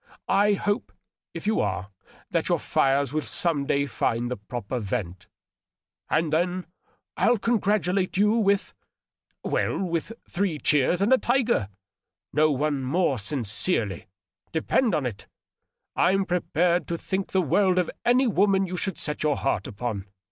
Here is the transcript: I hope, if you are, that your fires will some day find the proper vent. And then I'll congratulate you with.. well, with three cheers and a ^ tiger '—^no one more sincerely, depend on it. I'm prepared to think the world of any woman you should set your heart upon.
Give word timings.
I 0.27 0.53
hope, 0.53 0.91
if 1.31 1.45
you 1.45 1.59
are, 1.59 1.91
that 2.31 2.49
your 2.49 2.57
fires 2.57 3.13
will 3.13 3.21
some 3.21 3.67
day 3.67 3.85
find 3.85 4.31
the 4.31 4.35
proper 4.37 4.79
vent. 4.79 5.27
And 6.09 6.33
then 6.33 6.65
I'll 7.17 7.37
congratulate 7.37 8.17
you 8.17 8.31
with.. 8.31 8.73
well, 9.43 9.77
with 9.77 10.11
three 10.27 10.57
cheers 10.57 11.03
and 11.03 11.13
a 11.13 11.17
^ 11.17 11.21
tiger 11.21 11.69
'—^no 12.35 12.51
one 12.57 12.81
more 12.81 13.19
sincerely, 13.19 14.07
depend 14.51 14.95
on 14.95 15.05
it. 15.05 15.27
I'm 15.95 16.25
prepared 16.25 16.87
to 16.87 16.97
think 16.97 17.29
the 17.31 17.39
world 17.39 17.77
of 17.77 17.91
any 18.03 18.25
woman 18.25 18.65
you 18.65 18.77
should 18.77 18.97
set 18.97 19.21
your 19.21 19.37
heart 19.37 19.67
upon. 19.67 20.07